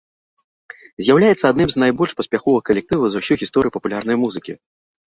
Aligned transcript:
З'яўляецца 1.07 1.45
адным 1.51 1.69
з 1.75 1.83
найбольш 1.85 2.11
паспяховых 2.23 2.61
калектываў 2.73 3.07
за 3.15 3.25
ўсю 3.25 3.33
гісторыю 3.45 3.71
папулярнай 3.81 4.17
музыкі. 4.27 4.53